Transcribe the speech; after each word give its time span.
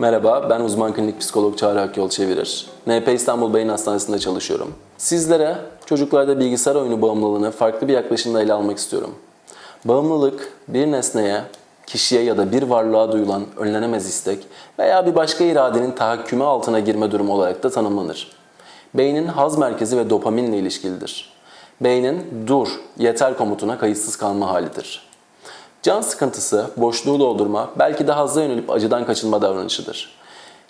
Merhaba, 0.00 0.50
ben 0.50 0.60
uzman 0.60 0.94
klinik 0.94 1.20
psikolog 1.20 1.58
Çağrı 1.58 1.80
Akyol 1.80 2.08
Çevirir. 2.08 2.66
NP 2.86 3.08
İstanbul 3.08 3.54
Beyin 3.54 3.68
Hastanesi'nde 3.68 4.18
çalışıyorum. 4.18 4.74
Sizlere 4.98 5.56
çocuklarda 5.86 6.40
bilgisayar 6.40 6.74
oyunu 6.74 7.02
bağımlılığını 7.02 7.50
farklı 7.50 7.88
bir 7.88 7.92
yaklaşımla 7.92 8.42
ele 8.42 8.52
almak 8.52 8.78
istiyorum. 8.78 9.14
Bağımlılık, 9.84 10.52
bir 10.68 10.86
nesneye, 10.86 11.42
kişiye 11.86 12.22
ya 12.22 12.38
da 12.38 12.52
bir 12.52 12.62
varlığa 12.62 13.12
duyulan 13.12 13.42
önlenemez 13.56 14.08
istek 14.08 14.46
veya 14.78 15.06
bir 15.06 15.14
başka 15.14 15.44
iradenin 15.44 15.92
tahakkümü 15.92 16.44
altına 16.44 16.80
girme 16.80 17.10
durumu 17.10 17.34
olarak 17.34 17.62
da 17.62 17.70
tanımlanır. 17.70 18.32
Beynin 18.94 19.26
haz 19.26 19.58
merkezi 19.58 19.98
ve 19.98 20.10
dopaminle 20.10 20.58
ilişkilidir. 20.58 21.32
Beynin 21.80 22.44
dur, 22.46 22.68
yeter 22.98 23.36
komutuna 23.36 23.78
kayıtsız 23.78 24.16
kalma 24.16 24.48
halidir. 24.50 25.09
Can 25.82 26.00
sıkıntısı, 26.00 26.66
boşluğu 26.76 27.20
doldurma, 27.20 27.70
belki 27.78 28.06
de 28.06 28.12
hazza 28.12 28.42
yönelip 28.42 28.70
acıdan 28.70 29.06
kaçınma 29.06 29.42
davranışıdır. 29.42 30.16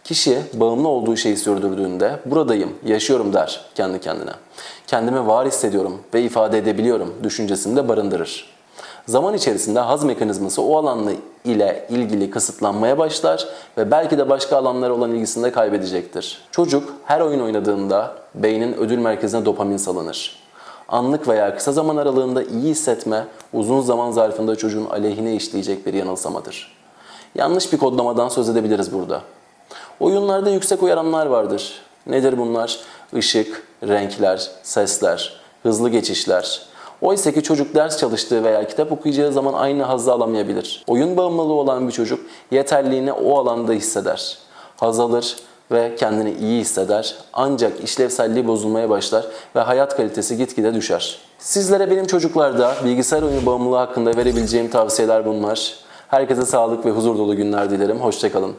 Kişi 0.04 0.38
bağımlı 0.54 0.88
olduğu 0.88 1.16
şeyi 1.16 1.36
sürdürdüğünde 1.36 2.20
buradayım, 2.26 2.72
yaşıyorum 2.86 3.32
der 3.32 3.60
kendi 3.74 4.00
kendine. 4.00 4.30
Kendimi 4.86 5.26
var 5.26 5.46
hissediyorum 5.46 6.00
ve 6.14 6.22
ifade 6.22 6.58
edebiliyorum 6.58 7.14
düşüncesini 7.22 7.76
de 7.76 7.88
barındırır. 7.88 8.46
Zaman 9.06 9.34
içerisinde 9.34 9.80
haz 9.80 10.04
mekanizması 10.04 10.62
o 10.62 10.76
alanla 10.76 11.12
ile 11.44 11.86
ilgili 11.90 12.30
kısıtlanmaya 12.30 12.98
başlar 12.98 13.48
ve 13.78 13.90
belki 13.90 14.18
de 14.18 14.28
başka 14.28 14.56
alanlara 14.56 14.92
olan 14.92 15.12
ilgisini 15.12 15.44
de 15.44 15.52
kaybedecektir. 15.52 16.42
Çocuk 16.50 16.94
her 17.04 17.20
oyun 17.20 17.40
oynadığında 17.40 18.14
beynin 18.34 18.72
ödül 18.72 18.98
merkezine 18.98 19.44
dopamin 19.44 19.76
salınır 19.76 20.40
anlık 20.90 21.28
veya 21.28 21.56
kısa 21.56 21.72
zaman 21.72 21.96
aralığında 21.96 22.42
iyi 22.42 22.70
hissetme 22.70 23.26
uzun 23.52 23.80
zaman 23.80 24.10
zarfında 24.10 24.56
çocuğun 24.56 24.86
aleyhine 24.86 25.36
işleyecek 25.36 25.86
bir 25.86 25.94
yanılsamadır. 25.94 26.76
Yanlış 27.34 27.72
bir 27.72 27.78
kodlamadan 27.78 28.28
söz 28.28 28.48
edebiliriz 28.48 28.92
burada. 28.92 29.22
Oyunlarda 30.00 30.50
yüksek 30.50 30.82
uyaranlar 30.82 31.26
vardır. 31.26 31.82
Nedir 32.06 32.38
bunlar? 32.38 32.78
Işık, 33.12 33.66
renkler, 33.88 34.50
sesler, 34.62 35.40
hızlı 35.62 35.88
geçişler. 35.88 36.62
Oysa 37.00 37.32
ki 37.32 37.42
çocuk 37.42 37.74
ders 37.74 37.98
çalıştığı 37.98 38.44
veya 38.44 38.66
kitap 38.66 38.92
okuyacağı 38.92 39.32
zaman 39.32 39.52
aynı 39.52 39.82
hazzı 39.82 40.12
alamayabilir. 40.12 40.84
Oyun 40.86 41.16
bağımlılığı 41.16 41.52
olan 41.52 41.88
bir 41.88 41.92
çocuk 41.92 42.20
yeterliğini 42.50 43.12
o 43.12 43.38
alanda 43.38 43.72
hisseder. 43.72 44.38
Haz 44.76 45.00
alır, 45.00 45.36
ve 45.72 45.94
kendini 45.96 46.32
iyi 46.32 46.60
hisseder. 46.60 47.14
Ancak 47.32 47.84
işlevselliği 47.84 48.46
bozulmaya 48.46 48.90
başlar 48.90 49.26
ve 49.56 49.60
hayat 49.60 49.96
kalitesi 49.96 50.36
gitgide 50.36 50.74
düşer. 50.74 51.18
Sizlere 51.38 51.90
benim 51.90 52.06
çocuklarda 52.06 52.74
bilgisayar 52.84 53.22
oyunu 53.22 53.46
bağımlılığı 53.46 53.76
hakkında 53.76 54.16
verebileceğim 54.16 54.70
tavsiyeler 54.70 55.26
bunlar. 55.26 55.74
Herkese 56.08 56.46
sağlık 56.46 56.86
ve 56.86 56.90
huzur 56.90 57.18
dolu 57.18 57.36
günler 57.36 57.70
dilerim. 57.70 58.00
Hoşçakalın. 58.00 58.54